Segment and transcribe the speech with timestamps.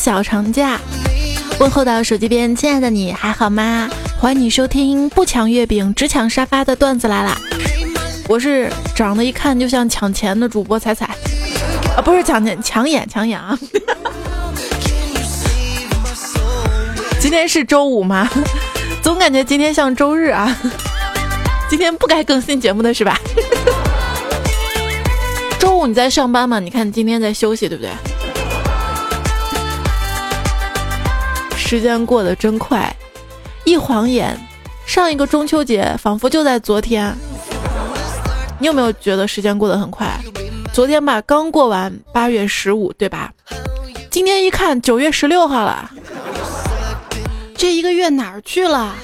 [0.00, 0.80] 小长假，
[1.58, 3.86] 问候到手机边，亲爱的你还好吗？
[4.18, 7.36] 欢迎你收听不抢月饼只抢沙发的段子来啦！
[8.26, 11.04] 我是长得一看就像抢钱的主播彩彩，
[11.94, 13.58] 啊，不是抢钱，抢眼抢眼啊！
[17.20, 18.26] 今天是周五吗？
[19.02, 20.56] 总感觉今天像周日啊！
[21.68, 23.20] 今天不该更新节目的是吧？
[25.60, 26.58] 周五你在上班吗？
[26.58, 27.90] 你看今天在休息，对不对？
[31.70, 32.92] 时间过得真快，
[33.64, 34.36] 一晃眼，
[34.86, 37.16] 上一个中秋节仿佛就在昨天。
[38.58, 40.18] 你有没有觉得时间过得很快？
[40.72, 43.32] 昨天吧，刚过完八月十五，对吧？
[44.10, 45.88] 今天一看，九月十六号了，
[47.54, 48.96] 这一个月哪儿去了？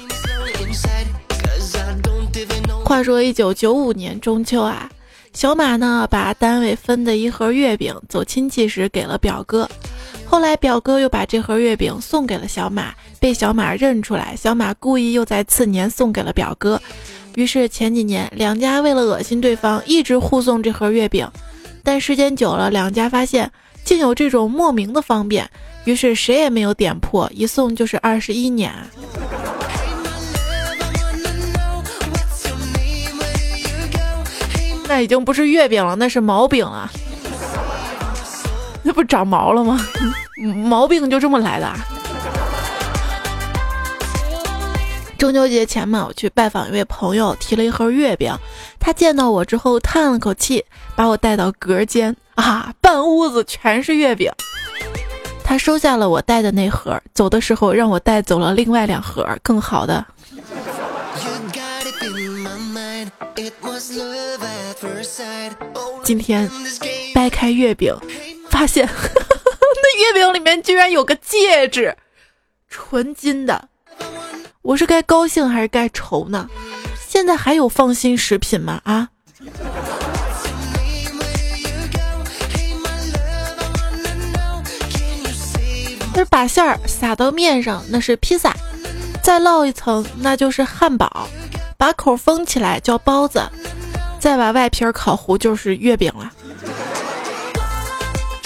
[2.85, 4.91] 话说一九九五年中秋啊，
[5.33, 9.71] 小马呢把单位分的一盒月饼走亲戚时给了表哥。
[10.29, 16.81] 后来表哥又把这盒月饼送给了小马，被小马认出来，小马故意又在次年送给了表哥。
[17.37, 21.31] 于是前几年两家为了恶心对方，一直互送这盒月饼。
[21.83, 23.51] 但时间久了，两家发现
[23.85, 25.49] 竟有这种莫名的方便，
[25.85, 28.73] 于是谁也没有点破，一送就是二十一年。
[34.89, 36.91] 那已经不是月饼了，那是毛饼了。
[38.87, 39.85] 那不长毛了吗？
[40.55, 41.69] 毛病就这么来的。
[45.19, 48.33] 中秋节前嘛，我去拜访一位朋友，提了一盒月饼。
[48.79, 50.65] 他见到我之后叹了口气，
[50.95, 54.31] 把我带到隔间啊，半屋子全是月饼。
[55.43, 60.07] 他收下了我带的那盒，走的时候让我带走了另外两盒更好的。
[66.05, 66.49] 今天
[67.15, 67.93] 掰开月饼。
[68.57, 71.95] 发现 那月饼里面居然有个戒指，
[72.71, 73.69] 纯金的。
[74.63, 76.49] 我是该高兴还是该愁呢？
[77.07, 78.81] 现在还有放心食品吗？
[78.85, 79.11] 啊？
[86.15, 88.51] 就是把馅儿撒到面上，那是披萨；
[89.23, 91.29] 再烙一层，那就是汉堡；
[91.77, 93.41] 把口封起来叫包子；
[94.19, 96.33] 再把外皮烤糊，就是月饼了。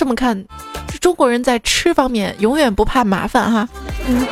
[0.00, 0.46] 这么看，
[0.90, 3.68] 这中国人在吃方面永远不怕麻烦哈。
[4.08, 4.26] 嗯。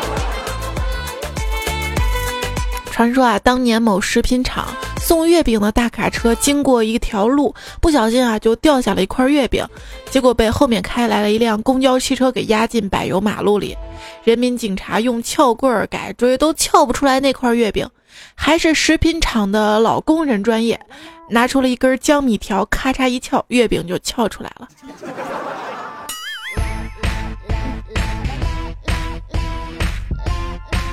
[2.91, 4.67] 传说啊，当年某食品厂
[4.99, 9.63] 送月饼的大卡车经过一条路，不小心啊就掉下了一块月饼，
[10.11, 13.77] 结果被后面开来了一辆公交汽车给压进柏油马路里。
[14.25, 17.87] 人民警察用撬棍儿改锥都撬不出来那块月饼，
[18.35, 20.81] 还是食品厂的老工人专业，
[21.31, 24.69] 拿出了一根江米条，咔嚓一撬，月饼就撬出来了。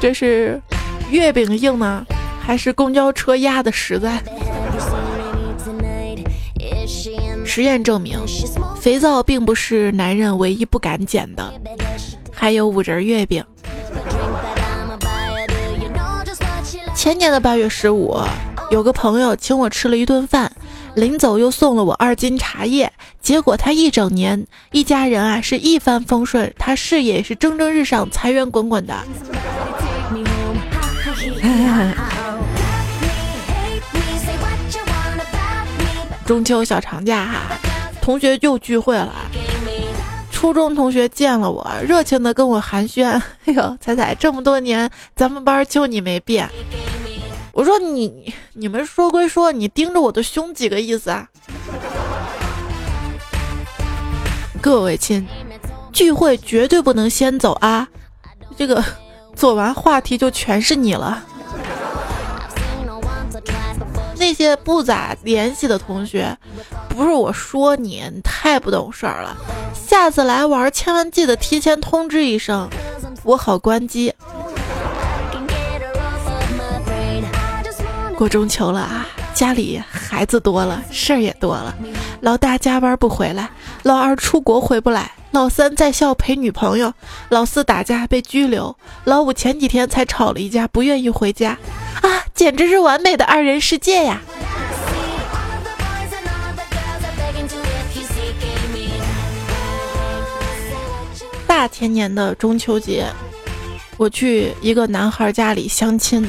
[0.02, 0.62] 这是
[1.10, 2.06] 月饼硬呢，
[2.40, 4.22] 还是公交车压的实在？
[7.46, 8.20] 实验证明，
[8.82, 11.54] 肥皂并不是男人唯一不敢捡的，
[12.32, 13.44] 还有五仁月饼。
[17.06, 18.18] 前年的八月十五，
[18.72, 20.52] 有个朋友请我吃了一顿饭。
[20.96, 28.96] 临走又送了我二斤茶叶，结果他一整年一家人啊是一帆风顺，他事业也是蒸蒸日上，财源滚滚的。
[36.26, 37.42] 中秋小长假哈，
[38.02, 39.14] 同学又聚会了，
[40.32, 46.50] 初中同学见了我，热情的跟我寒暄， 哎呦，彩彩这么多年，咱们班就你没变。
[47.56, 51.26] 我说你你们说归说，你盯着我的胸几个意思啊？
[54.60, 55.26] 各位亲，
[55.94, 57.88] 聚会绝对不能先走啊！
[58.58, 58.84] 这个
[59.38, 61.24] 做完话题就全是你了。
[64.18, 66.38] 那些不咋联系的同学，
[66.90, 69.34] 不是我说你，你太不懂事儿了。
[69.74, 72.70] 下次来玩千万记得提前通知一声，
[73.24, 74.14] 我好关机。
[78.16, 81.76] 过中秋了啊，家里孩子多了，事儿也多了。
[82.22, 83.50] 老大加班不回来，
[83.84, 86.94] 老二出国回不来，老三在校陪女朋友，
[87.30, 91.58] 老四打架被拘留，老五前几天才吵了一架，不愿意回家。
[92.02, 94.22] 啊，简直是完美的二人世界呀！
[101.46, 103.06] 大前年的中秋节，
[103.98, 106.26] 我去一个男孩家里相亲。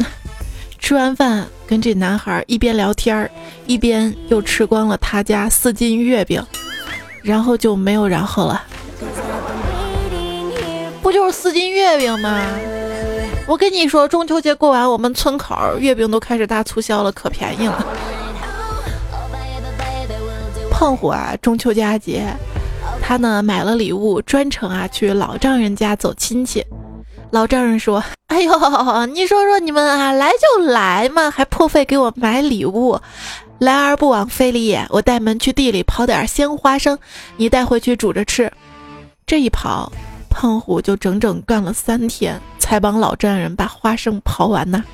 [0.86, 3.28] 吃完饭，跟这男孩一边聊天儿，
[3.66, 6.40] 一边又吃光了他家四斤月饼，
[7.24, 8.62] 然后就没有然后了。
[11.02, 12.40] 不就是四斤月饼吗？
[13.48, 17.84] 我跟你说，中秋节过完，我们村口月饼都开始大促销了，可便宜了。
[20.70, 22.32] 胖虎啊，中秋佳节，
[23.02, 26.64] 他呢买了礼物，专程啊去老丈人家走亲戚。
[27.30, 32.98] 老丈人说：“哎呦，你说说你们啊，来就来嘛，还破费给我买礼物。
[33.58, 34.86] 来而不往非礼也。
[34.90, 36.98] 我带门去地里刨点鲜花生，
[37.36, 38.50] 你带回去煮着吃。
[39.26, 39.90] 这一刨，
[40.30, 44.84] 胖虎就整整干了三天，才帮老丈人把花生刨完呢。”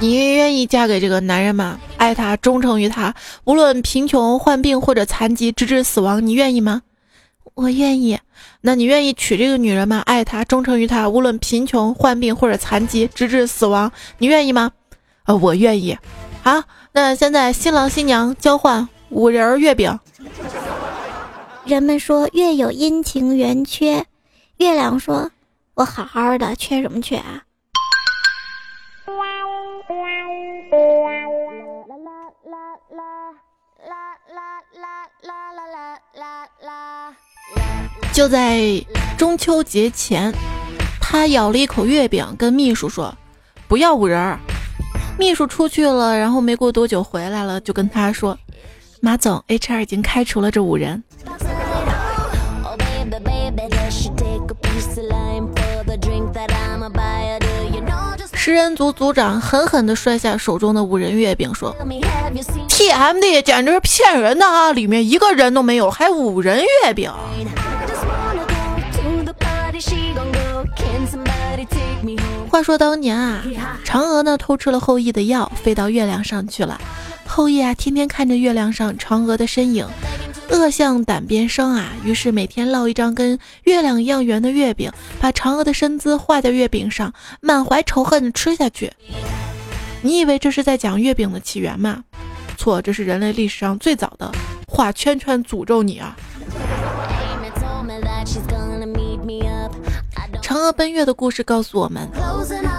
[0.00, 1.78] 你愿意嫁给这个男人吗？
[1.98, 3.14] 爱他，忠诚于他，
[3.44, 6.80] 无论贫穷、患病或者残疾，直至死亡，你愿意吗？
[7.54, 8.18] 我愿意。
[8.62, 10.02] 那你愿意娶这个女人吗？
[10.06, 14.72] 爱她，忠诚于她，无论贫穷、患病或者残疾，直至死亡，你愿意吗？
[15.24, 15.98] 呃，我愿意。
[16.42, 16.62] 好，
[16.92, 19.98] 那现在新郎新娘交换五仁月饼。
[21.66, 24.06] 人们说月有阴晴圆缺，
[24.56, 25.30] 月亮说
[25.76, 27.42] ：“我好好的，缺什么缺啊？”
[38.12, 38.60] 就在
[39.16, 40.32] 中秋节前，
[41.00, 43.14] 他咬了一口月饼，跟秘书说
[43.66, 44.38] ：“不要五仁儿。”
[45.18, 48.36] 秘书出去了，然后没过多久回来了，就跟他说
[49.00, 51.02] ：“马总，HR 已经开除了这五人。”
[58.42, 61.76] 食人族族长狠狠地摔下手中的五仁月饼，说
[62.70, 64.72] ：“TMD 简直是骗人的啊！
[64.72, 67.12] 里面一个人都没有，还五仁月饼。”
[72.48, 73.42] 话说当年啊，
[73.84, 76.80] 嫦娥呢偷吃了后羿的药，飞到月亮上去了。
[77.26, 79.86] 后羿啊，天天看着月亮上嫦娥的身影。
[80.50, 81.92] 恶向胆边生啊！
[82.04, 88.92] 于是每天烙一张跟月亮一样圆的月饼，把嫦娥的身姿画在月饼上，满怀仇恨吃下去。
[90.02, 92.02] 你以为这是在讲月饼的起源吗？
[92.56, 94.30] 错，这是人类历史上最早的
[94.66, 96.16] 画圈圈诅咒你啊！
[100.42, 102.08] 嫦娥奔月的故事告诉我们，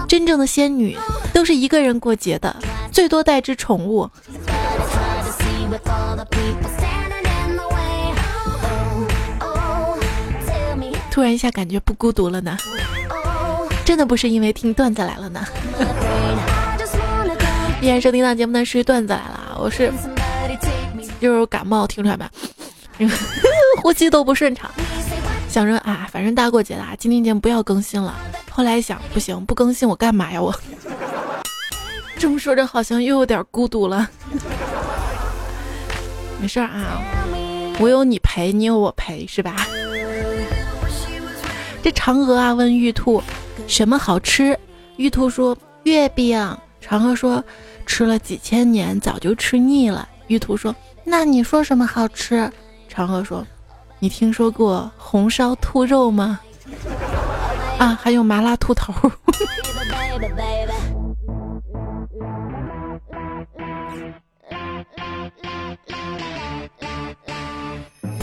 [0.06, 0.96] 真正的仙女
[1.32, 2.54] 都是一个人过节的，
[2.92, 4.08] 最多带只宠物。
[11.12, 12.56] 突然一下感觉不孤独了呢，
[13.84, 15.46] 真的不是因为听段子来了呢。
[17.82, 19.92] 依然收听到节目的是段子来了，我是
[21.20, 22.30] 就是感冒听出来吧，
[23.82, 24.70] 呼吸都不顺畅，
[25.50, 28.16] 想着啊，反正大过节的，今天节目不要更新了。
[28.50, 30.40] 后来想不行，不更新我干嘛呀？
[30.40, 30.54] 我
[32.16, 34.08] 这么说着好像又有点孤独了。
[36.40, 37.02] 没事啊，
[37.78, 39.66] 我有你陪，你有我陪，是吧？
[41.82, 43.20] 这嫦娥啊问玉兔，
[43.66, 44.56] 什么好吃？
[44.96, 46.38] 玉兔说月饼。
[46.80, 47.42] 嫦娥说
[47.86, 50.08] 吃了几千年，早就吃腻了。
[50.28, 52.50] 玉兔说那你说什么好吃？
[52.92, 53.44] 嫦娥说
[53.98, 56.38] 你听说过红烧兔肉吗？
[57.78, 58.92] 啊，还有麻辣兔头。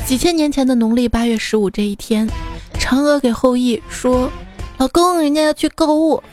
[0.05, 2.27] 几千年前的农历八月十五这一天。
[2.89, 4.31] 嫦娥给后羿说
[4.79, 6.23] ：“老公，人家要去购物。”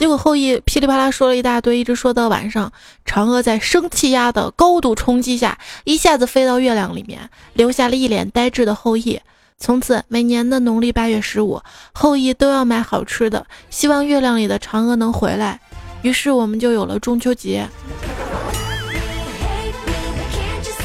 [0.00, 2.72] 结果后羿噼里啪啦说了一大堆，一直说到晚上。
[3.04, 9.20] 嫦娥在生气压的高度冲击下，一下子飞到月亮里面，留下了一脸呆滞的后羿。
[9.58, 11.60] 从此，每年的农历八月十五，
[11.92, 15.60] 后羿都要买好吃的，希望月亮里的嫦娥能回来。
[16.00, 17.68] 于是，我们就有了中秋节。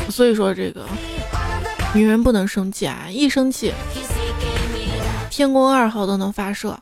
[0.10, 0.86] 所以说，这个
[1.94, 3.74] 女人不能生气啊，一生气。
[5.32, 6.78] 天宫二号都能发射。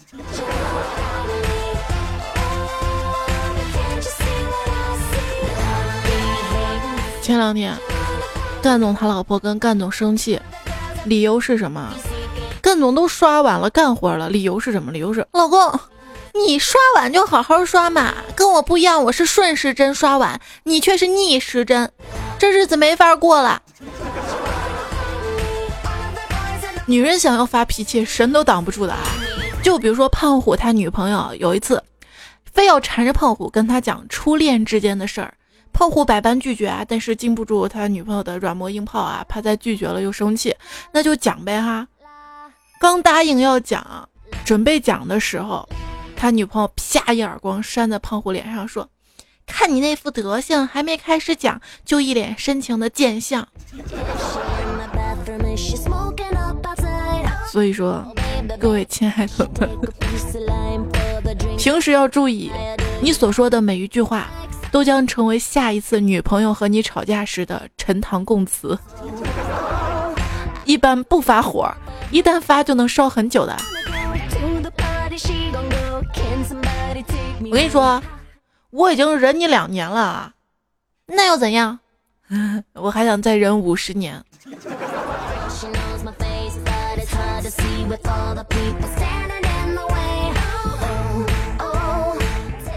[7.21, 7.77] 前两天，
[8.59, 10.41] 干总他老婆跟干总生气，
[11.05, 11.93] 理由是什么？
[12.59, 14.91] 干总都刷碗了，干活了，理由是什么？
[14.91, 15.79] 理由是老公，
[16.33, 21.91] 你刷碗就好好刷嘛，跟我不一样，我是顺时针刷碗，你却是逆时针，
[22.39, 23.61] 这日子没法过了。
[26.89, 29.03] 女人想要发脾气，神都挡不住的啊！
[29.61, 31.83] 就比如说胖虎他女朋友有一次，
[32.51, 35.31] 非要缠着胖虎跟他讲初恋之间的事儿，
[35.71, 40.55] 胖虎百般拒绝啊，但是禁不住他女朋友的软磨硬泡啊，怕再拒绝了又生气，
[40.91, 41.87] 那就讲呗哈。
[42.79, 44.09] 刚答应要讲，
[44.43, 45.69] 准备讲的时候，
[46.15, 48.89] 他女朋友啪一耳光扇在胖虎脸上，说
[49.45, 53.47] ：“看你那副德行，还没开始讲，就一脸深情的贱相。”
[57.51, 58.05] 所以说，
[58.59, 59.69] 各位亲爱的们，
[61.57, 62.51] 平时要注意，
[63.01, 64.27] 你所说的每一句话，
[64.71, 68.77] 都将成为下一次女朋友和你吵架时的陈塘供词。
[70.63, 71.73] 一般不发火，
[72.11, 73.57] 一旦发就能烧很久的。
[77.41, 77.99] 我跟你说，
[78.69, 80.33] 我已经忍你两年了，
[81.07, 81.79] 那又怎样？
[82.73, 84.23] 我还想再忍五十年。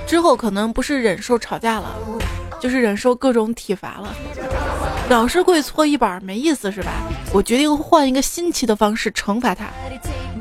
[0.06, 1.96] 之后可能不是忍受吵架了，
[2.60, 4.14] 就是忍受各种体罚了。
[5.08, 6.92] 老是跪搓衣板没意思是吧？
[7.32, 9.70] 我决定换一个新奇的方式惩罚他，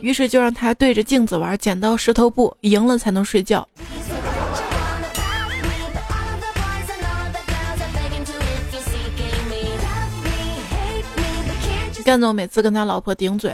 [0.02, 3.68] 于是就让他对着镜子玩剪刀石头布，赢了才能睡觉。
[12.04, 13.54] 干总每次跟他老婆顶嘴，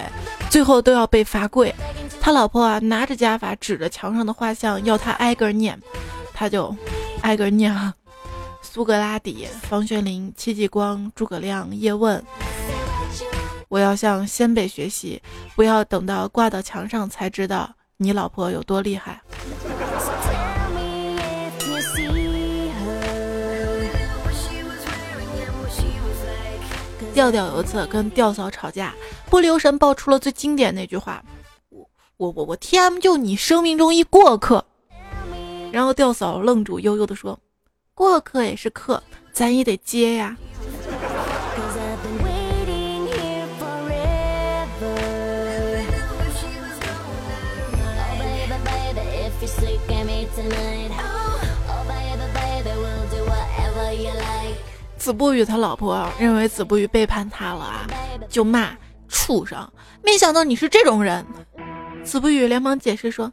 [0.49, 1.73] 最后都要被罚跪。
[2.19, 5.79] 他老婆啊，拿着家法指着墙上的画像，要他挨个念，
[6.33, 6.75] 他就
[7.21, 7.73] 挨个念。
[8.61, 12.23] 苏格拉底、房玄龄、戚继光、诸葛亮、叶问。
[13.69, 15.21] 我要向先辈学习，
[15.55, 19.21] 不要等到挂到墙上才知道你老婆有多厉害。
[27.17, 28.93] 调调有一次跟调嫂吵架，
[29.27, 31.24] 不留神爆出了最经典那句话
[31.69, 34.63] ：“我我我我 T M 就你生命中一过客。”
[35.74, 37.39] 然后调嫂愣住，悠悠的说
[37.95, 39.01] ：“过客也是客，
[39.33, 40.38] 咱也得接呀。”
[55.07, 57.87] 子不语他老婆认为子不语背叛他了啊，
[58.27, 58.75] 就骂
[59.07, 59.57] 畜生。
[60.03, 61.25] 没想到你是这种人。
[62.03, 63.31] 子不语连忙解释说：“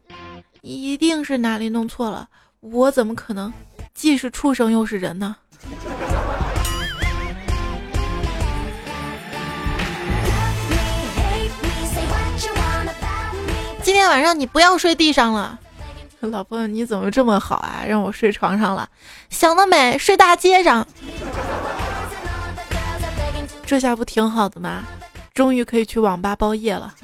[0.62, 2.28] 一定是哪里弄错了，
[2.60, 3.52] 我怎么可能
[3.92, 5.34] 既是畜生又是人呢？”
[13.82, 15.58] 今天晚上你不要睡地上了，
[16.30, 17.84] 老婆你怎么这么好啊？
[17.86, 18.88] 让我睡床上了，
[19.30, 20.86] 想得美，睡大街上。
[23.66, 24.84] 这下不挺好的吗？
[25.32, 26.94] 终于可以去网吧包夜了。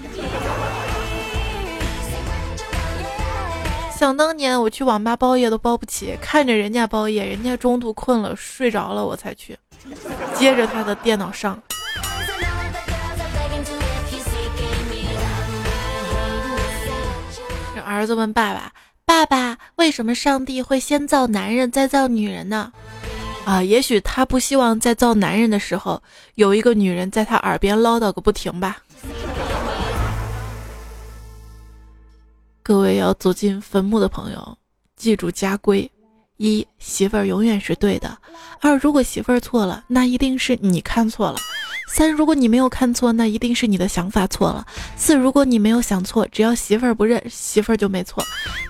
[3.96, 9.58] 想当年我去网吧包夜都包不起，看着人家包夜，人家中途困了睡着了我才去，
[10.34, 11.60] 接着他的电脑上。
[17.84, 18.72] 儿子问爸爸
[19.10, 22.72] ：“爸爸，为什么上帝会先造男人再造女人呢？”
[23.44, 26.00] 啊，也许他不希望在造男人的时候
[26.36, 28.76] 有一个女人在他耳边唠叨个不停吧。
[32.62, 34.56] 各位要走进坟墓的朋友，
[34.94, 35.90] 记住家规：
[36.36, 38.10] 一，媳妇儿永远是对的；
[38.60, 41.38] 二，如果媳妇儿错了，那一定是你看错了；
[41.88, 44.64] 三，如果你没有看错，那一定是你的想法错了；
[44.96, 48.22] 四，如果你没有想错，只要媳妇儿不认，媳妇儿就没错；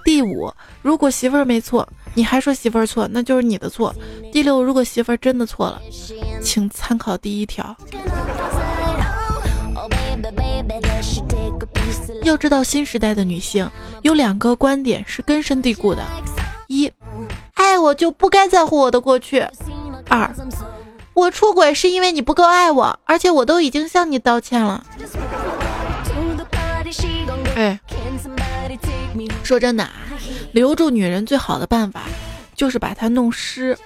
[0.04, 0.52] 第五，
[0.82, 1.88] 如果媳妇儿没错。
[2.12, 3.94] 你还说媳妇儿错，那就是你的错。
[4.32, 5.80] 第六，如果媳妇儿真的错了，
[6.42, 7.76] 请参考第一条。
[12.24, 13.70] 要知道，新时代的女性
[14.02, 16.04] 有两个观点是根深蒂固的：
[16.66, 16.90] 一，
[17.54, 19.46] 爱我就不该在乎我的过去；
[20.08, 20.28] 二，
[21.20, 24.82] 我出轨是因为你不够爱我，而且我都已经向你道歉了。
[27.54, 27.78] 哎，
[29.42, 29.92] 说真的啊。
[30.52, 32.04] 留住女人最好的办法，
[32.56, 33.76] 就是把她弄湿。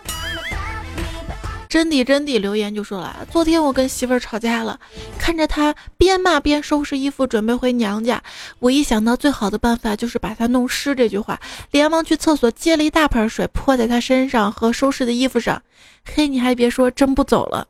[1.75, 4.79] 真谛真谛留言就说了，昨天我跟媳妇儿吵架了，
[5.19, 8.23] 看着她边骂边收拾衣服准备回娘家，
[8.61, 11.41] 我一想到最好的办法就是把她弄湿这句话，
[11.73, 15.61] 连忙去厕所接了一大盆水泼在她身上和收拾的衣服上。
[16.05, 17.67] 嘿，你还别说，真不走了。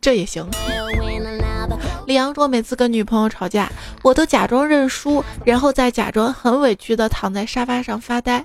[0.00, 0.48] 这也行。
[2.06, 3.68] 李阳说：“每次跟女朋友吵架，
[4.02, 8.44] 我都假装认输，然后再假装很委屈的躺在沙发上发呆。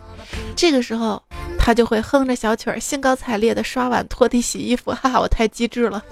[0.56, 1.22] 这个时候，
[1.60, 4.89] 他就会哼着小曲儿，兴高采烈的刷碗、拖地、洗衣服。
[4.91, 6.03] 哈哈，我太机智了！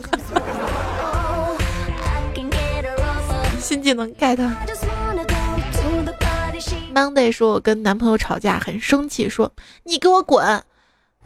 [3.59, 4.37] 新技能 get。
[6.93, 9.51] Monday 说：我跟男朋友吵架，很生气，说
[9.83, 10.63] 你给我滚。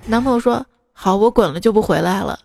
[0.05, 2.39] 男朋友说：好，我滚了就不回来了。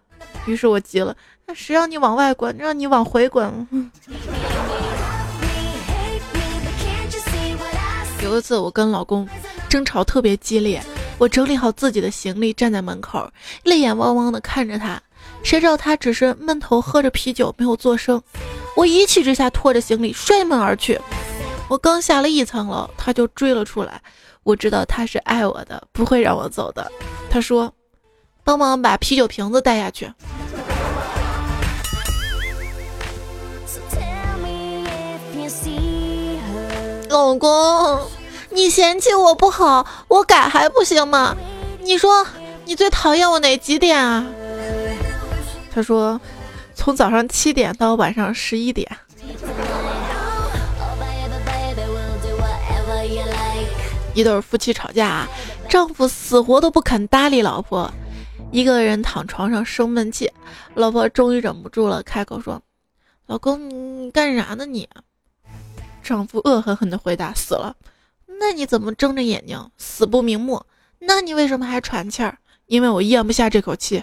[0.47, 1.15] 于是我急了。”
[1.55, 3.67] 谁让你往外滚，让你往回滚。
[8.23, 9.27] 有一次我跟老公
[9.69, 10.83] 争吵特别激烈，
[11.17, 13.31] 我整理好自己的行李，站在门口，
[13.65, 15.01] 泪眼汪汪的看着他。
[15.43, 18.23] 谁知道他只是闷头喝着啤酒，没有作声。
[18.77, 21.01] 我一气之下拖着行李摔门而去。
[21.69, 24.01] 我刚下了一层楼，他就追了出来。
[24.43, 26.91] 我知道他是爱我的，不会让我走的。
[27.31, 27.73] 他说
[28.45, 30.11] ：“帮忙把啤酒瓶子带下去。”
[37.09, 38.01] 老公，
[38.51, 41.35] 你嫌弃我不好，我改还不行吗？
[41.81, 42.27] 你说
[42.65, 44.27] 你最讨厌我哪几点啊？
[45.73, 46.21] 他说，
[46.75, 48.87] 从早上七点到晚上十一点。
[54.15, 55.27] 一对夫妻吵架，
[55.69, 57.91] 丈夫死活都不肯搭理老婆，
[58.51, 60.31] 一个人躺床上生闷气，
[60.75, 62.61] 老婆终于忍不住了，开口说
[63.27, 64.89] ：“老公，你干啥呢你？”
[66.09, 67.77] 丈夫恶狠狠地回答：“死了。”
[68.41, 69.71] 那你怎么睁着眼睛？
[69.77, 70.65] 死不瞑目？
[71.01, 72.39] 那你为什么还喘气儿？
[72.65, 74.03] 因为我咽不下这口气。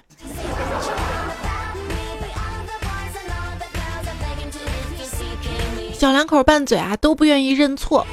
[5.94, 8.06] 小两口拌嘴啊，都不愿意认错。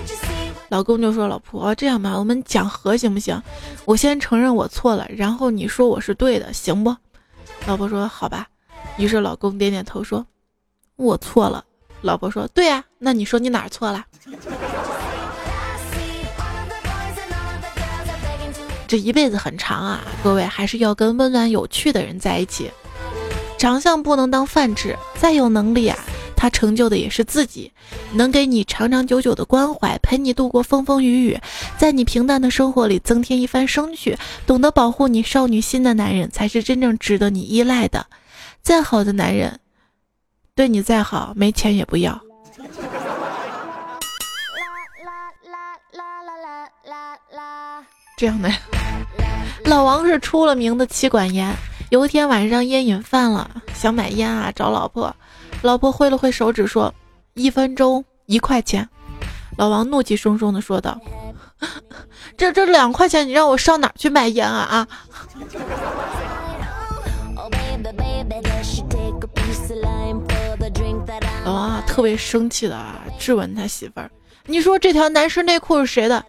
[0.71, 3.43] 老公就说：“老婆，这样吧，我们讲和行不行？
[3.85, 6.97] 我先承认我错了，然后你说我是对的，行不？”
[7.69, 8.49] 老婆说：“好吧。”
[8.97, 10.27] 于是老公点点头说
[10.97, 11.63] ：“我错了。”
[12.03, 14.05] 老婆说：“对呀，那你说你哪儿错了？”
[18.87, 22.71] 这一辈子很长啊，各位还是要跟温暖有趣的人在一起。
[23.57, 25.97] 长相不能当饭吃，再有能力啊，
[26.37, 27.73] 他成就的也是自己。
[28.13, 31.41] 能给你长长久久的关怀，陪你度过风风雨雨，
[31.79, 38.05] 在你平淡的生活里增添一番生趣，懂得保护你少女心的男人，才是真正值得你依赖的。
[38.61, 39.61] 再好的男人。
[40.55, 42.21] 对你再好，没钱也不要。
[48.19, 48.53] 这样的
[49.65, 51.51] 老王是出了名的妻管严。
[51.89, 55.15] 有一天晚上烟瘾犯了，想买烟啊，找老婆。
[55.63, 56.93] 老婆挥了挥手指说
[57.35, 58.87] ：“一分钟一块钱。”
[59.57, 61.01] 老王怒气冲冲的说道
[62.37, 64.89] ：“这这两块钱，你让我上哪去买烟啊啊！”
[71.93, 74.11] 特别生气的啊，质问他媳妇儿
[74.49, 76.25] ：“你说这条男士内裤是谁的？”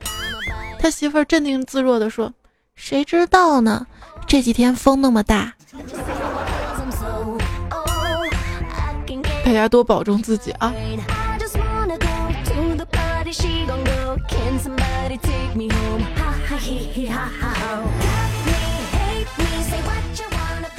[0.77, 2.33] 他媳妇儿镇定自若的说
[2.75, 3.87] ：“谁知道呢？
[4.27, 5.53] 这几天风那么大，
[9.45, 10.73] 大家多保重自己啊。”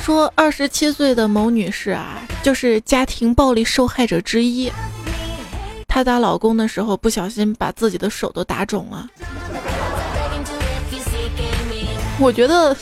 [0.05, 4.71] 说二十七岁的某女士啊，就是家庭暴力受害者之一。
[5.89, 9.09] 她打老公的时候，不小心把自己的手都打肿了。
[12.21, 12.77] 我觉得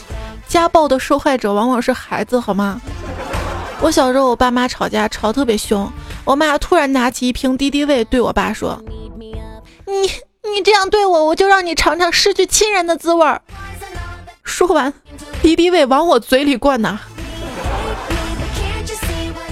[0.49, 2.81] 家暴的受害者往往是孩子，好吗？
[3.79, 5.89] 我小时候，我爸妈吵架吵特别凶，
[6.25, 8.83] 我妈突然拿起一瓶敌敌畏对我爸说
[9.87, 10.01] ：“你
[10.53, 13.41] 你这样对我，我就让你尝尝失去亲人的滋味儿。”
[14.43, 14.93] 说完，
[15.41, 16.99] 敌敌畏往我嘴里灌呐。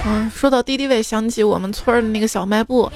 [0.04, 2.90] 嗯，说到敌敌畏，想起我们村的那个小卖部，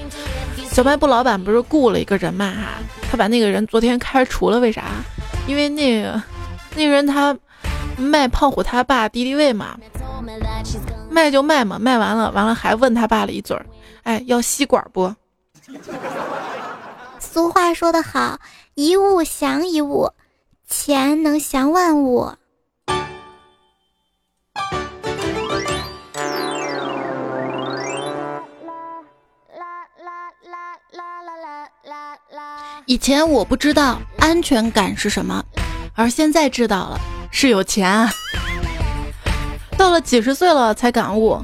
[0.69, 2.73] 小卖部老板不是雇了一个人嘛哈，
[3.09, 4.83] 他把那个人昨天开除了，为啥？
[5.47, 6.21] 因为那个
[6.75, 7.35] 那个人他
[7.97, 9.77] 卖胖虎他爸敌敌畏嘛，
[11.09, 13.65] 卖就卖嘛，卖完了完了还问他爸了一嘴儿，
[14.03, 15.13] 哎，要吸管不？
[17.19, 18.37] 俗话说得好，
[18.73, 20.11] 一物降一物，
[20.67, 22.33] 钱能降万物。
[32.89, 35.43] 以前我不知道安全感是什么，
[35.93, 36.97] 而现在知道了
[37.31, 38.07] 是有钱。
[39.77, 41.37] 到了几十岁了才感悟，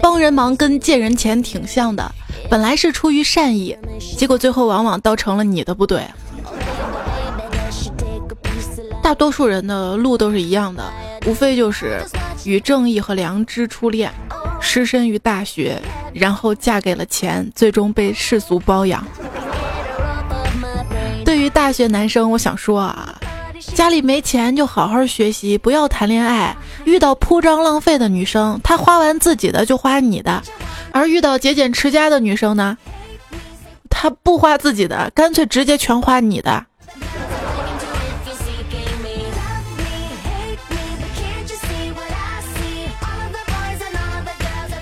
[0.00, 2.04] 帮人忙跟借人钱挺像的，
[2.50, 3.78] 本来是出于善意，
[4.16, 6.02] 结果最后往往倒成了你的不对。
[9.00, 10.82] 大多数人的路都是一样的，
[11.26, 12.02] 无非就是
[12.44, 14.12] 与正义和良知初恋，
[14.60, 15.80] 失身于大学，
[16.12, 19.06] 然后嫁给了钱，最终被世俗包养。
[21.68, 23.14] 大学男生，我想说啊，
[23.74, 26.56] 家里没钱就好好学习，不要谈恋爱。
[26.86, 30.40] 遇到铺张浪费的女生，她花完自己的就花你的；
[30.92, 32.78] 而遇到节俭持家的女生呢，
[33.90, 36.64] 她不花自己的，干脆直接全花你的。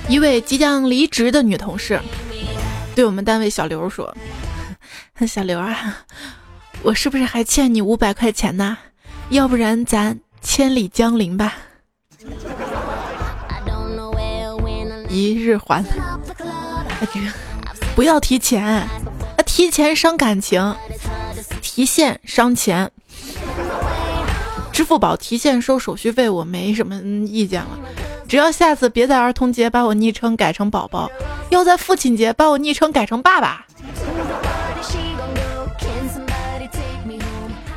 [0.06, 2.00] 一位即将离职的女同事，
[2.94, 4.16] 对我们单位小刘说
[5.26, 5.96] ：“小刘啊。”
[6.82, 8.78] 我是不是还欠你五百块钱呢？
[9.30, 11.54] 要不然咱千里江陵吧。
[15.08, 15.84] 一日还，
[17.94, 18.88] 不要提钱，啊
[19.44, 20.76] 提钱伤感情，
[21.62, 22.90] 提现伤钱。
[24.72, 26.94] 支付宝提现收手续费，我没什么
[27.26, 27.78] 意见了，
[28.28, 31.10] 只要下次别在儿童节把我昵称改成宝宝，
[31.48, 33.66] 要在父亲节把我昵称改成爸爸。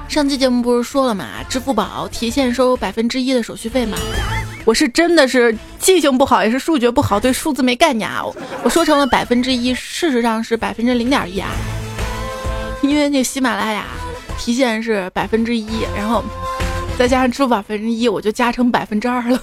[0.10, 3.96] 上期节目不是说了嘛，支付宝提现收百分之一的手续费嘛？
[4.66, 8.24] 我是真的是记性不好，也是数学不好，对数字没概念啊！
[8.64, 11.52] 我说成了百分之一，事实上是百分之零点一啊，
[12.82, 13.86] 因为那喜马拉雅
[14.40, 16.24] 提现是百分之一，然后。
[16.98, 19.42] 再加上支付宝百分之一，我就加成百分之二了。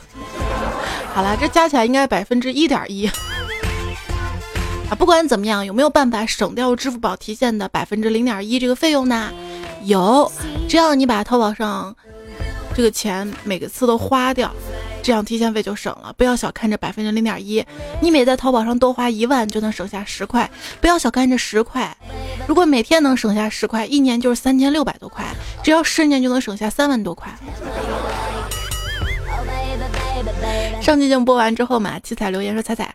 [1.14, 3.06] 好了，这加起来应该百分之一点一。
[4.90, 9.32] 啊，不管怎么样，有没有办法省掉支付宝提现的百分之零点一这个费用呢？
[9.86, 10.30] 有，
[10.68, 11.94] 只要你把淘宝上
[12.74, 14.52] 这个钱每个次都花掉。
[15.02, 17.64] 这样提现费就省了，不要小看这百分之零点一，
[18.02, 21.96] 你每在淘宝上多花一万就能省下十块，不要小看这十块，
[22.48, 25.24] 如果每天能省下十块，一年就是三千六百多块，
[25.62, 27.32] 只要十年就能省下三万多块。
[30.82, 32.92] 上期节目播完之后嘛，七彩留言说彩彩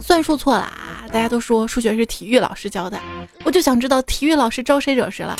[0.00, 3.00] 算术错了啊，大家都说数学是体育老师教的，
[3.44, 5.36] 我就想知道体育老师招谁惹谁了？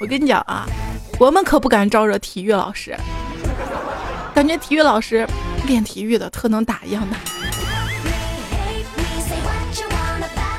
[0.00, 0.66] 我跟你讲啊，
[1.18, 2.96] 我们可不敢招惹体育老师。
[4.34, 5.26] 感觉体育老师
[5.66, 7.16] 练体育的特能打一样的。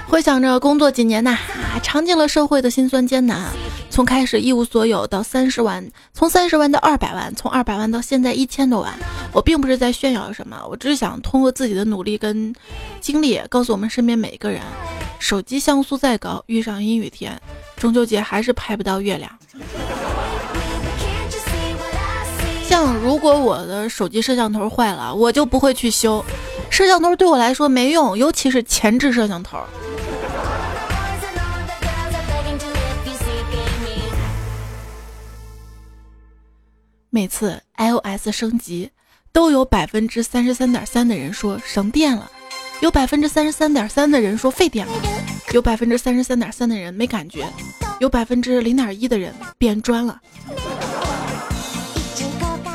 [0.08, 1.38] 回想着工作几年呐，
[1.82, 3.52] 尝尽了社会的辛酸艰难，
[3.90, 8.94] 从开始一无所有到三十万，从三十万到二百万，从二百万到现在一千多万。
[9.34, 12.54] 我并不是在炫耀什么，我只是想通过自己的努力跟
[13.02, 14.62] 经历，告诉我们身边每一个人：
[15.20, 17.40] 手机像素再高，遇上阴雨天，
[17.76, 19.32] 中秋节还是拍不到月亮。
[22.64, 26.24] 像如果我的手机摄像头坏了，我就不会去修。
[26.70, 29.58] 摄像头对我来说没用，尤其是前置摄像头。
[37.12, 38.92] 每次 iOS 升级，
[39.32, 42.30] 都有百分之三十三点三的人说省电了，
[42.82, 44.94] 有百分之三十三点三的人说费电了，
[45.52, 47.48] 有百分之三十三点三的人没感觉，
[48.00, 50.20] 有百分之零点一的人变砖了。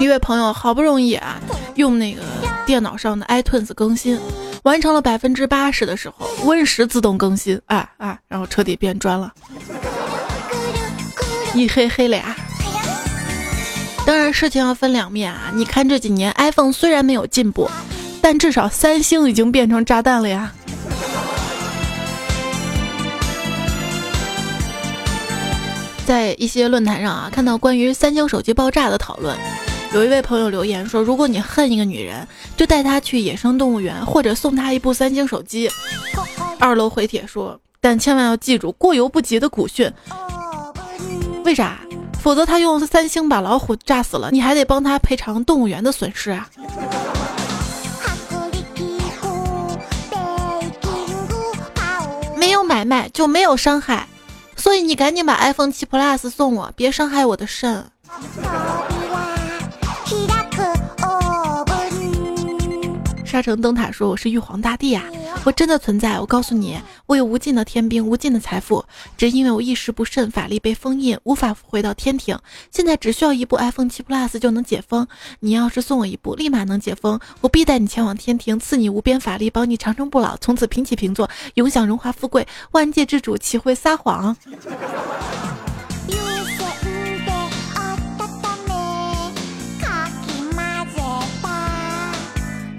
[0.01, 1.41] 一位朋友好不容易啊，
[1.77, 2.23] 用那个
[2.67, 4.19] 电脑上的 iTunes 更新，
[4.65, 9.33] 完成了百分之八十的时候，Win 十自动更新，啊啊，然后彻底变砖了，
[11.55, 12.37] 一黑黑了呀。
[14.07, 15.51] 当然，事情要分两面啊。
[15.55, 17.71] 你看这几年 iPhone 虽然没有进步，
[18.21, 20.53] 但至少三星已经变成炸弹了呀。
[26.05, 29.35] 在一些论坛上啊，看到关于三星手机爆炸的讨论。
[29.95, 35.71] 有一位朋友留言说：“如果你恨一个女人，就带她去野生动物园，或者送她一部三星手机。”
[36.61, 39.91] 二楼回帖说：“但千万要记住过犹不及的古训。
[41.45, 41.79] 为啥？
[42.25, 46.49] 否则他用三星把老虎炸死了，你还得帮他赔偿动物园的损失啊！
[52.35, 54.09] 没有买卖就没有伤害，
[54.57, 57.85] 所以你赶紧把 iPhone 七 Plus 送我，别伤害我的肾。”
[63.23, 65.05] 沙城灯塔说：“我是玉皇大帝啊，
[65.45, 66.19] 我真的存在。
[66.19, 68.85] 我告诉你，我有无尽的天兵，无尽的财富，
[69.17, 72.39] 只因为我一时不慎，法力被封印，无法回到天庭。
[72.71, 75.07] 现在只需要一部 iPhone 七 Plus 就能解封。
[75.41, 82.47] 你要是送我一部，立马能解封，我必带你前往天庭，赐你无边法力，保你长生不老，从此平起平坐，永享荣华富贵。
[82.73, 84.37] 万界之主岂会撒谎？”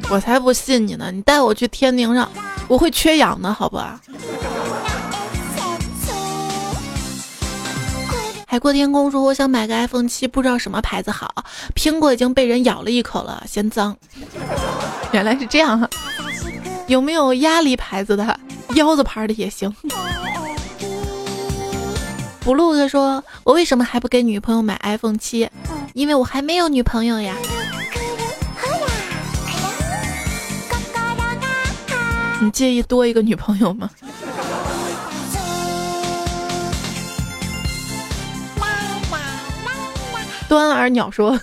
[0.07, 1.11] 我才不信你呢！
[1.11, 2.31] 你带我去天庭上，
[2.67, 3.77] 我会缺氧的，好不？
[8.47, 11.33] 海阔天空说：“我想买个 iPhone 七，不知道什么牌子好。
[11.75, 13.95] 苹果已经被人咬了一口了，嫌脏。
[15.11, 15.89] 原来是这样，
[16.87, 18.39] 有没有鸭梨牌子的、
[18.75, 19.73] 腰子牌的也行。”
[22.39, 25.49] 不录的说：“我为什么还不给女朋友买 iPhone 七？
[25.93, 27.35] 因为我还没有女朋友呀。”
[32.41, 33.89] 你介意多一个女朋友吗？
[40.47, 41.39] 端儿鸟说：“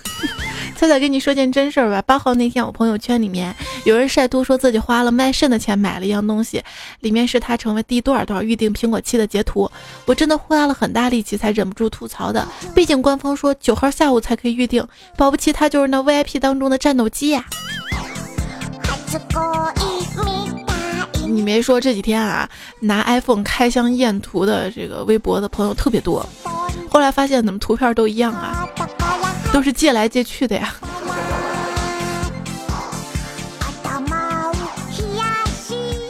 [0.77, 2.01] 彩彩跟你说件真事儿吧。
[2.03, 3.53] 八号那天，我朋友圈里面
[3.83, 6.63] 有人晒图，说自己花了卖肾的钱买了一样东西，
[7.01, 9.69] 里面是他成为第多少多少预定苹果七的截图。
[10.05, 17.43] 我真的花了很大力气才忍不住吐槽的，毕竟官方说九号下午才可以预定，保不齐他就是那 VIP 当中的战斗机呀。
[21.33, 22.47] 你没说这几天啊，
[22.79, 26.23] 拿 iPhone 开箱验图的这个微博的朋友特别多，
[26.89, 28.67] 后来发现怎么图片都一样啊，
[29.51, 30.73] 都是借来借去的呀。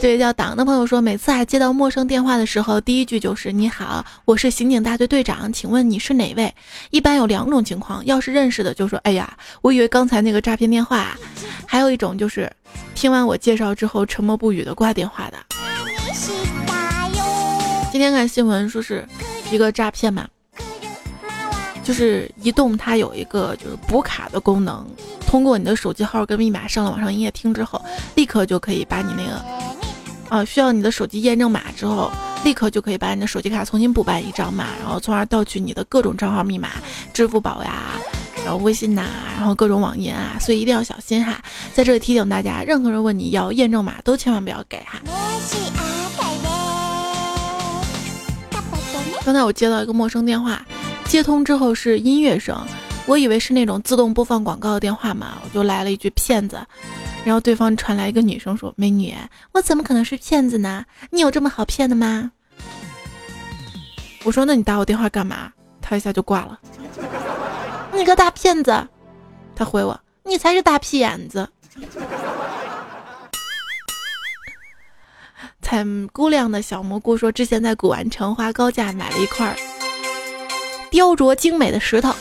[0.04, 6.54] 这位叫党的朋友说，每次啊接到陌生电话的时候，第一句就是“你好，我是刑警大队队长，请问你是哪位？”
[6.92, 11.16] 一般有两种情况，要是认识的就说“哎呀，我以为刚才那个诈骗电话”，
[11.64, 12.52] 还有一种就是
[12.94, 15.38] 听完我介绍之后沉默不语的挂电话的。
[17.90, 19.08] 今天看新闻说是
[19.50, 20.28] 一个诈骗嘛，
[21.82, 24.86] 就是移动它有一个就是补卡的功能，
[25.26, 27.82] 通过你的手机号跟密码上了网上营业厅之后，
[28.14, 29.42] 立刻就可以把你那个。
[30.34, 32.10] 啊，需要你的手机验证码之后，
[32.42, 36.70] 立刻就可以把你的手机卡重新补办一张嘛，然后从而盗取你的各种账号密码、
[37.12, 37.92] 支付宝呀，
[38.44, 41.40] 然后微信呐，然后各种网银啊，所以一定要小心哈。
[41.72, 45.00] 在这里提醒大家，任何人问你要验证码，都千万不要给哈。
[49.24, 50.66] 刚才我接到一个陌生电话，
[51.04, 52.60] 接通之后是音乐声，
[53.06, 56.58] 我以为是那种自动播放广告的电话嘛，我就来了一句骗子。
[57.24, 59.14] 然后对方传来一个女生说：“美女，
[59.52, 60.84] 我怎么可能是骗子呢？
[61.10, 62.30] 你有这么好骗的吗？”
[64.24, 66.60] 我说：“那你打我电话干嘛？”他一下就挂了。
[67.92, 68.86] 你个大骗子！
[69.56, 71.48] 他回我：“你才是大屁眼子。”
[75.62, 75.82] 采
[76.12, 79.56] 姑娘的小蘑菇说：“之前在古玩城花高价买了一块
[80.90, 82.14] 雕琢精美的石头。”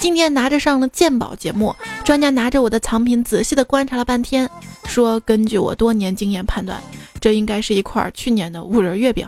[0.00, 1.74] 今天拿着上了鉴宝节目，
[2.04, 4.48] 专家拿着我的藏品仔细的观察了半天，
[4.84, 6.78] 说根据我多年经验判断，
[7.18, 9.26] 这应该是一块去年的五仁月饼。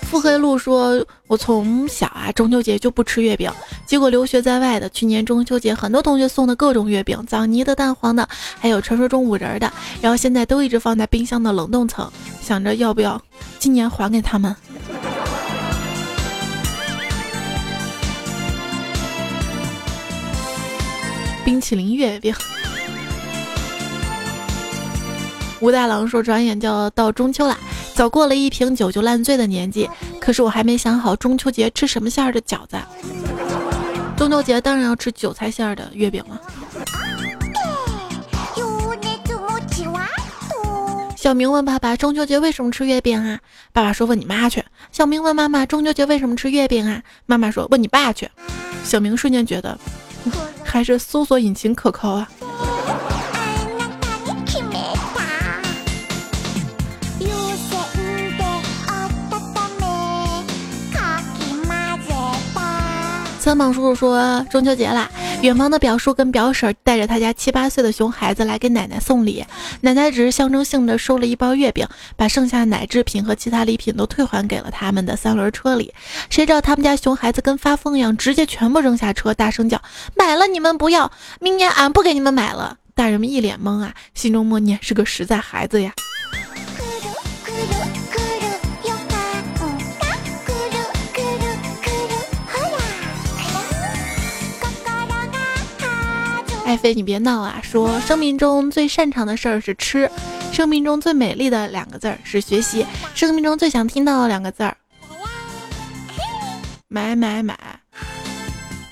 [0.00, 3.52] 腹黑路说：“我从小啊中秋节就不吃月饼，
[3.86, 8.26] 结果留学在外的去年中秋节，很多同学送的各种月饼，枣泥的、蛋黄的，
[8.58, 13.20] 还有传说中五仁的，然后现在都一直放在冰箱的冷冻层，想着要不要
[13.58, 14.56] 今年还给他们。”
[21.48, 22.34] 冰淇淋月饼。
[25.60, 27.56] 吴大郎说：“转眼就要到中秋了。”
[27.96, 29.88] 早过了一瓶酒就烂醉的年纪，
[30.20, 32.76] 可是我还没想好中秋节吃什么馅儿的饺子。
[34.14, 36.38] 中秋节当然要吃韭菜馅儿的月饼了。
[41.16, 43.40] 小明问爸爸：“中秋节为什么吃月饼啊？”
[43.72, 48.28] 爸爸说：“问你妈去。”小明问妈妈：“中秋节为什么吃月饼啊？”妈妈说：“问你爸去。”
[48.84, 49.78] 小明瞬间觉得，
[50.68, 52.28] 还是搜索引擎可靠啊。
[63.40, 69.44] 三胖叔叔说：“中秋节啦，远方的表叔跟表婶带着他家七八岁的熊孩子来给奶奶送礼。
[69.82, 75.94] 奶奶只是象征性的收了一包月饼，把剩下奶制品和其他礼品都退还给了他们的三轮车里。
[76.28, 79.80] 谁知道他们家熊孩子跟发疯一样，直接全部扔下车，大声叫：
[80.16, 82.76] 买了你们不要，明年俺不给你们买了。
[82.96, 85.92] 大人们一脸懵啊，心中默念：是个实在孩子呀。”
[96.68, 97.62] 爱妃，你别闹啊！
[97.62, 100.10] 说生命中最擅长的事儿是吃，
[100.52, 104.76] 生命中最美丽的两个字儿是学习，生命中最想听到的两个字儿，
[106.86, 107.58] 买买买，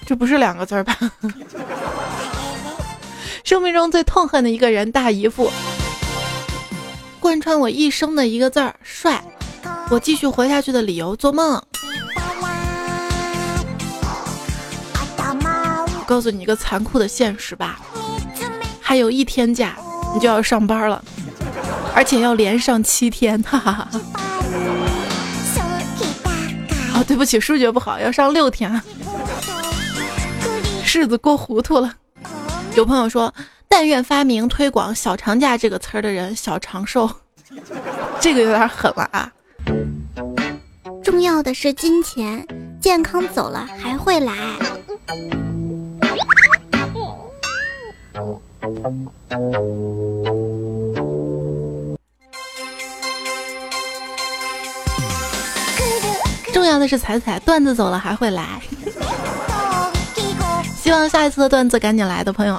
[0.07, 0.97] 这不是两个字儿吧？
[3.45, 5.53] 生命中最痛恨的一个人，大姨夫，
[7.21, 9.23] 贯穿我一生的一个字儿，帅。
[9.91, 11.63] 我继续活下去的理由，做梦。
[16.07, 17.81] 告诉你一个残酷的现实吧，
[18.81, 19.77] 还有一天假，
[20.15, 21.03] 你就要上班了，
[21.95, 23.89] 而且要连上七天，哈哈哈。
[26.95, 28.81] 哦，对不起，数学不好，要上六天，
[30.85, 31.93] 柿子过糊涂了。
[32.75, 33.35] 有朋友说，
[33.69, 37.11] 但愿发明推广“小长假”这个词儿的人小长寿，
[38.21, 39.33] 这个有点狠了啊。
[41.03, 42.47] 重要的是金钱，
[42.81, 44.35] 健康走了还会来。
[56.53, 58.61] 重要的是彩彩段子走了还会来，
[60.77, 62.59] 希望下一次的段子赶紧来的朋友，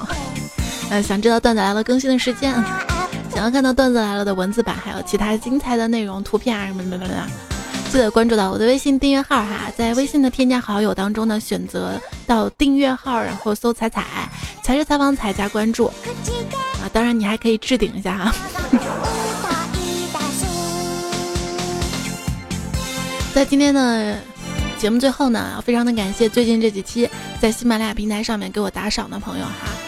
[0.91, 2.53] 呃，想知道段子来了更新的时间，
[3.33, 7.15] 想要看到段子来了的文字版，还有其他精彩的内容、图片啊什么什么的，
[7.89, 14.29] 记得关注到我的微信订阅号哈，在微信的添加好友当中呢，选择到订阅号，然后搜彩彩，
[14.61, 18.35] 才是采访彩加关注啊，当然你还可以置顶一下哈。
[23.33, 24.19] 在今天的
[24.77, 27.09] 节目最后呢，非常的感谢最近这几期
[27.41, 29.86] 在喜马拉雅平台上面给我打赏的朋友哈。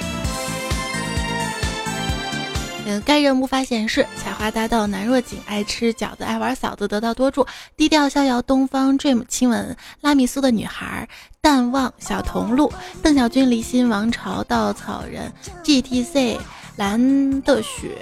[3.06, 11.08] 该人无法显示，采花大道南若锦，爱吃饺子爱玩嫂子得道多助，低调逍遥东方 dream 亲吻拉米苏的女孩，
[11.41, 12.71] 淡忘小桐路，
[13.04, 15.32] 邓小军离心王朝稻草人
[15.63, 16.38] GTC
[16.78, 17.97] 蓝的雪。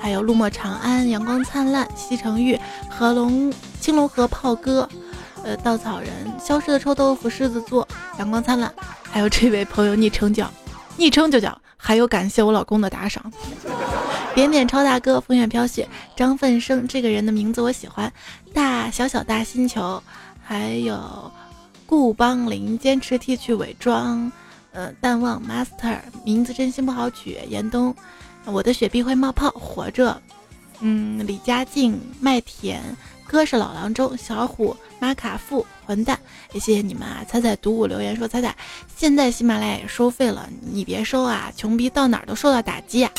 [0.00, 2.60] 还有路墨长安、阳光灿烂、西城玉、
[2.90, 4.86] 和龙、青龙河炮哥，
[5.42, 8.70] 呃，稻草人、消失的臭豆腐、狮子座、阳光灿烂，
[9.02, 10.50] 还有这位朋友昵称叫，
[10.98, 13.22] 昵称就叫，还有感谢我老公的打赏，
[14.34, 18.10] 点点超大哥、风雪飘雪、张奋生这个人的名字我喜欢，
[18.54, 20.02] 大小小大星球，
[20.42, 21.30] 还有
[21.84, 24.32] 顾邦林坚持剃去伪装，
[24.72, 27.94] 呃，淡忘 master 名字真心不好取，严冬。
[28.46, 30.18] 我的雪碧会冒泡，活着。
[30.80, 32.82] 嗯，李佳静、麦田
[33.26, 36.18] 哥是老郎中，小虎、马卡富、混蛋，
[36.52, 37.24] 也谢谢你们啊！
[37.26, 38.54] 彩彩读我留言说：彩彩，
[38.96, 41.50] 现在喜马拉雅也收费了，你别收啊！
[41.56, 43.10] 穷逼到哪儿都受到打击啊！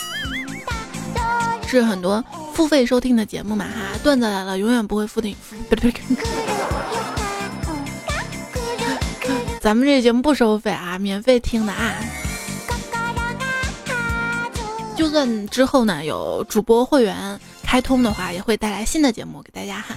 [1.67, 5.35] 是很多付费收听的节目嘛哈，段子来了永远不会付听，
[5.69, 5.91] 不对，
[9.59, 11.95] 咱们这节目不收费啊，免费听的啊。
[14.95, 19.95] 就算之后呢有主播会员开通的话，也会带来新的节目给大家哈。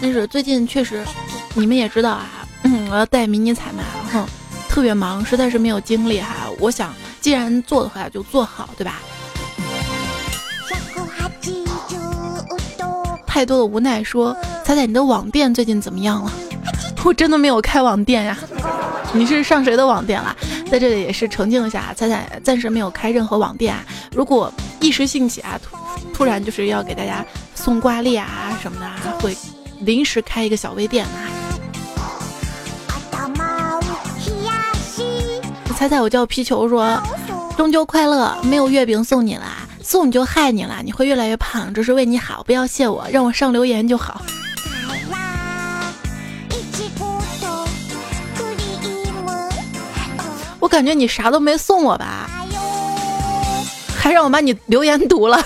[0.00, 1.02] 但是最近确实，
[1.54, 2.46] 你们也知道啊，
[2.90, 4.28] 我要带迷你彩然后
[4.68, 6.28] 特别忙，实在是没有精力哈。
[6.58, 9.00] 我想既然做的话就做好，对吧？
[13.26, 16.32] 太多的无奈说，彩彩你的网店最近怎么样了？
[17.04, 18.36] 我真的没有开网店呀。
[19.12, 20.36] 你是上谁的网店了？
[20.70, 23.84] 在这里也是澄清一下，彩彩暂时没有开任何网店啊。
[24.12, 25.76] 如果一时兴起啊，突
[26.12, 27.24] 突然就是要给大家
[27.54, 29.36] 送挂历啊什么的啊，会
[29.80, 31.30] 临时开一个小微店啊。
[35.76, 36.98] 彩彩，我叫皮球说，
[37.56, 44.22] 中秋快乐，没有月饼送你啦，送你就害你了，你会越来越胖，这是为你好，不要谢我，让我上留言就好。
[50.76, 52.28] 感觉你啥都没送我吧，
[53.96, 55.42] 还让我把你留言读了。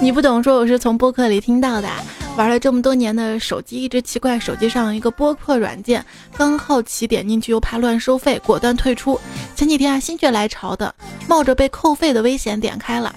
[0.00, 1.88] 你不懂，说我是从播客里听到的。
[2.36, 6.04] 玩了这么多年的手机，一直奇怪手机上一个播客软件，
[6.36, 9.20] 刚好奇点进去又怕乱收费，果断退出。
[9.54, 10.92] 前几天啊，心血来潮的，
[11.28, 13.14] 冒着被扣费的危险点开了，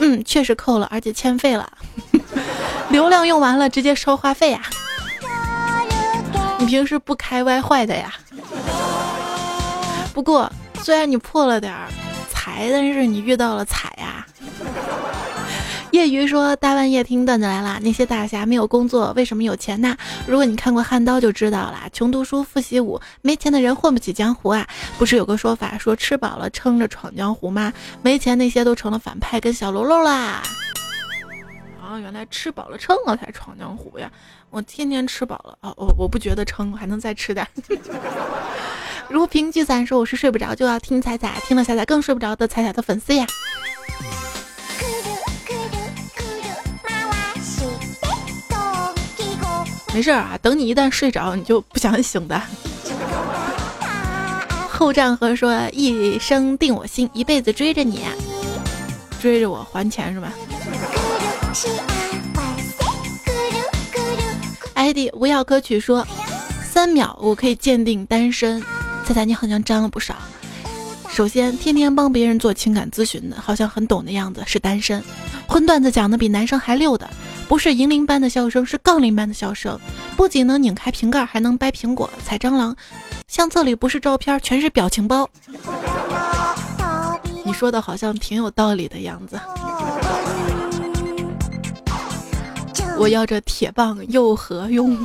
[0.00, 1.72] 嗯，确实扣了，而且欠费了，
[2.90, 4.62] 流量用完了，直接收话费啊。
[6.62, 8.14] 你平时不开歪坏的呀？
[10.14, 10.48] 不过
[10.80, 11.88] 虽然你破了点儿
[12.30, 14.24] 财，但是你遇到了彩呀。
[15.90, 19.96] 业余说大半夜听段子来了，那些大侠没有工作，为什么有钱呢？
[20.24, 24.64] 如果你看过《汉刀》就知道了，穷读书，富习武，没钱的人混不起江湖啊。
[24.98, 27.72] 不是有个说法说吃饱了撑着闯江湖吗？
[28.02, 30.44] 没钱那些都成了反派跟小喽啰啦。
[31.98, 34.10] 原来吃饱了撑了才闯江湖呀！
[34.50, 37.46] 我天天吃饱了哦，我我不觉得撑，还能再吃点。
[39.08, 43.26] 如萍聚散说我是睡不着就要听彩彩，听了彩彩更睡不着的彩彩的粉丝呀。
[49.94, 52.40] 没事啊，等你一旦睡着，你就不想醒的。
[54.70, 58.04] 后战和说一生定我心，一辈子追着你，
[59.20, 60.32] 追着我还钱是吧
[64.74, 66.06] ？ID 无药可取说，
[66.64, 68.62] 三秒我可以鉴定单身。
[69.04, 70.16] 猜猜你好像沾了不少。
[71.10, 75.04] 首先，天天帮别人做情感咨询的，好像很懂的样子，是单身。
[75.46, 77.10] 荤段子讲的比男生还溜的，
[77.48, 79.78] 不是银铃般的笑声，是杠铃般的笑声。
[80.16, 82.74] 不仅能拧开瓶盖，还能掰苹果、踩蟑螂。
[83.28, 85.28] 相册里不是照片，全是表情包。
[87.44, 89.38] 你说的好像挺有道理的样子。
[93.02, 94.96] 我要这铁棒又何用？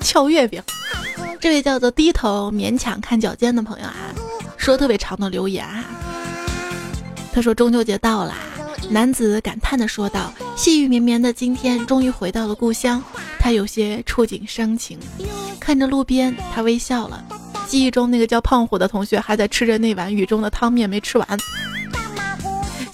[0.00, 0.60] 敲月饼。
[1.38, 4.12] 这位叫做低头勉强看脚尖的朋友啊，
[4.56, 5.84] 说特别长的留言啊。
[7.32, 8.34] 他说中秋节到啦，
[8.90, 13.00] 男子感叹的说道：“细雨绵绵的今天，终于回到了故乡。”
[13.38, 14.98] 他有些触景伤情，
[15.60, 17.24] 看着路边，他微笑了。
[17.68, 21.28] 记忆中那个叫胖虎的同学还在吃着那碗雨中的汤面没吃完。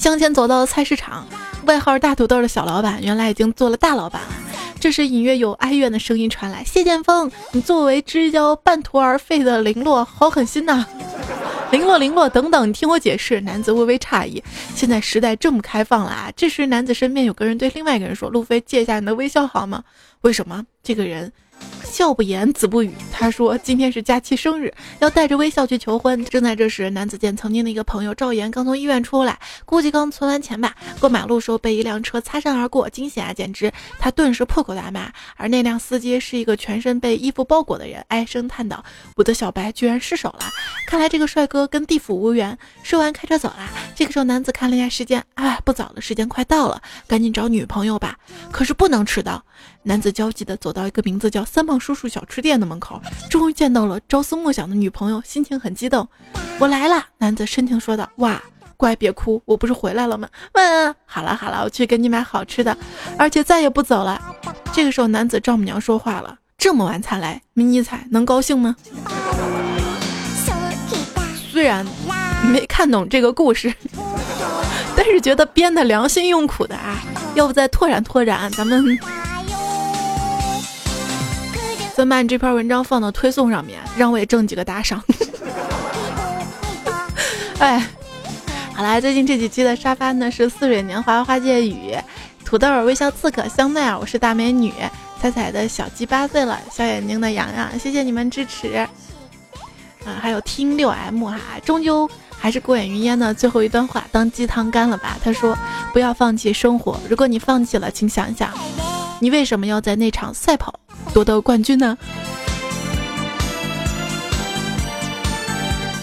[0.04, 1.26] 向前走到了菜市场，
[1.64, 4.28] 外号大土豆的小老板原来已经做了大老板了。
[4.78, 10.84] 这时隐约有哀怨的声音传来：“谢剑锋，你作为知交半途而废的零落，好狠心呐！”
[11.72, 13.40] 零落零落，等等，你听我解释。
[13.40, 14.44] 男子微微诧异，
[14.74, 16.30] 现在时代这么开放了啊！
[16.36, 19.82] 这时男子身边有个人对另外一个人说：“路飞，借一下你的微笑好吗？”
[20.20, 20.66] 为什么？
[20.82, 21.32] 这个人。
[21.94, 22.92] 笑不言，子不语。
[23.12, 26.24] 他说今天是佳期生日，要带着微笑去求婚。
[26.24, 33.72] 正在这时，男子见曾经的一个朋友赵岩刚从医院出来，估计刚存完钱吧，过马路时候被一辆车擦身而过，惊险啊，简直！
[34.00, 35.12] 他顿时破口大骂。
[35.36, 38.84] 而那辆司机是一个全身被衣服包裹的人，唉声叹道
[39.14, 40.50] ：“我的小白居然失手了，
[40.88, 43.70] 看来这个帅哥跟地府无缘。”说完开车走了。
[43.94, 48.18] 这个时候，男子看了一下时间，啊，不早了，时间快到了，赶紧找女朋友吧。
[48.50, 49.44] 可是不能迟到。
[49.86, 56.08] 男子焦急地走到一个名字叫三胖叔叔小吃店的门口，终于见到了朝思暮想的女朋友，心情很激动。
[56.58, 58.08] 我来了，男子深情说道。
[58.16, 58.42] 哇，
[58.78, 60.26] 乖，别哭，我不是回来了吗？
[60.52, 62.74] 嗯，好了好了，我去给你买好吃的，
[63.18, 64.20] 而且再也不走了。
[64.72, 68.74] 这个时候，男子丈母娘说话了：这么晚才来，迷你彩能高兴吗？
[71.52, 71.86] 虽然
[72.50, 73.72] 没看懂这个故事，
[74.96, 76.98] 但是觉得编的良心用苦的啊，
[77.34, 78.98] 要不再拓展拓展，咱们。
[81.94, 85.00] 再把你这篇文章放到推送上面，让我也挣几个打赏。
[87.60, 87.86] 哎，
[88.74, 91.96] 好啦，最近这几期的沙发呢是似水年华、花借雨、
[92.44, 94.72] 土豆、微笑刺客、香奈儿，我是大美女，
[95.20, 98.74] 彩彩的小鸡八岁了，小眼睛的洋洋，谢谢你们支持。
[100.04, 105.16] 啊，还有听六 M 哈，终究还是过眼云烟的最后一段话，当鸡汤干了吧。
[105.22, 105.56] 他说
[105.94, 108.52] ：“不要放弃生活，如果你放弃了，请想想，
[109.20, 110.74] 你为什么要在那场赛跑？”
[111.12, 111.96] 夺得冠军呢？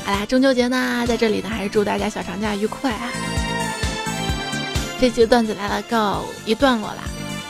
[0.06, 3.12] 好啦，中秋节呢，在这里呢，还是祝大家小长假愉快啊。
[4.99, 7.02] 这期段子来了，告一段落啦，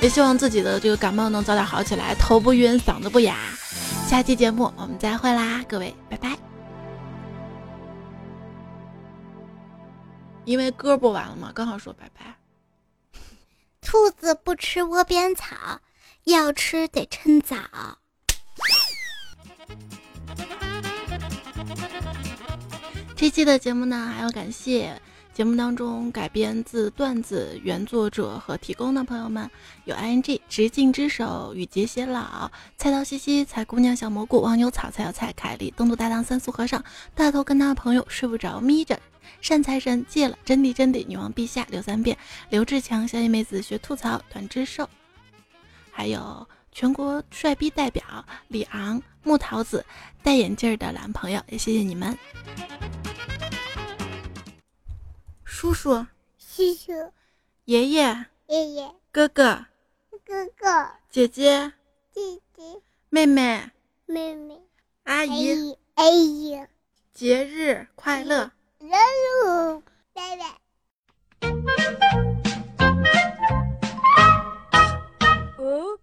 [0.01, 3.35] 也希望自己的这个感冒能早点好起来，头不晕，嗓子不哑。
[4.07, 6.37] 下期节目我们再会啦，各位，拜拜。
[10.43, 12.35] 因为歌播完了嘛，刚好说拜拜。
[13.81, 15.55] 兔子不吃窝边草。
[16.25, 17.57] 要吃得趁早。
[23.15, 24.99] 这期的节目呢，还要感谢
[25.33, 29.49] 节目当中改编自段子原作者和提供的朋友们，
[29.85, 36.83] 有 i n g 直径之手、雨杰偕老、菜刀西西、彩姑娘、小蘑菇、黄牛草、菜小菜、凯莉、东渡大唐三俗和尚、
[37.15, 38.99] 大头跟他的朋友睡不着眯着、
[39.39, 42.17] 善财神戒了、真谛真谛、女王陛下刘三遍、
[42.49, 44.89] 刘志强、小野妹子学吐槽、团之兽。
[45.91, 48.03] 还有全国帅逼代表
[48.47, 49.85] 李昂、木桃子、
[50.23, 52.17] 戴眼镜的男朋友，也谢谢你们。
[55.43, 56.07] 叔叔，
[56.39, 57.11] 叔叔，
[57.65, 59.65] 爷爷，爷爷，哥哥，
[60.25, 61.73] 哥哥，姐姐，
[62.11, 62.21] 姐
[62.55, 63.69] 姐，妹妹，
[64.05, 64.59] 妹妹，
[65.03, 66.59] 阿姨，阿姨，
[67.13, 68.51] 节日快乐。
[75.71, 76.00] Hello?